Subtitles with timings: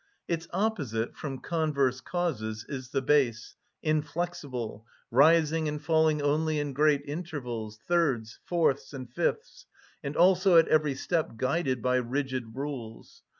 [0.27, 7.03] Its opposite, from converse causes, is the bass, inflexible, rising and falling only in great
[7.05, 9.67] intervals, thirds, fourths, and fifths,
[10.03, 13.21] and also at every step guided by rigid rules.